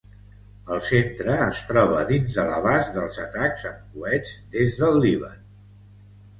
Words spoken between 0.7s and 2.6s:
El centre es troba dins de